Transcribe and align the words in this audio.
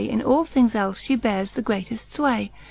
In 0.09 0.23
all 0.23 0.45
things 0.45 0.73
elfe 0.73 0.97
fhe 0.97 1.21
beares 1.21 1.51
the 1.51 1.61
greateft 1.61 2.07
fway. 2.17 2.49